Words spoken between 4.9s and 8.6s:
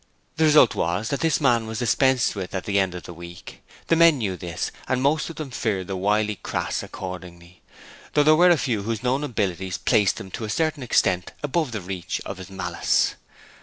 most of them feared the wily Crass accordingly, though there were a